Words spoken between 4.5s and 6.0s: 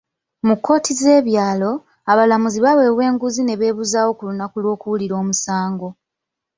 lw'okuwulira omusango.